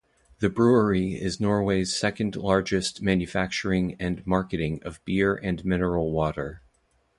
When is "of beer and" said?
4.81-5.63